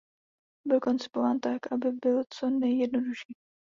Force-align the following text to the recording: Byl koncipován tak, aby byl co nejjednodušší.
Byl 0.67 0.79
koncipován 0.79 1.39
tak, 1.39 1.71
aby 1.71 1.91
byl 1.91 2.21
co 2.33 2.49
nejjednodušší. 2.49 3.33